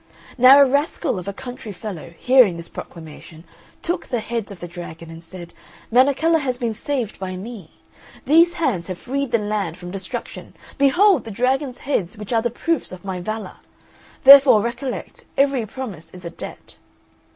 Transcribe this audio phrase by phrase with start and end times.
[0.35, 3.43] Now a rascal of a country fellow, hearing this proclamation,
[3.83, 5.53] took the heads of the dragon, and said,
[5.91, 7.69] "Menechella has been saved by me;
[8.25, 12.49] these hands have freed the land from destruction; behold the dragon's heads, which are the
[12.49, 13.57] proofs of my valour;
[14.23, 16.77] therefore recollect, every promise is a debt."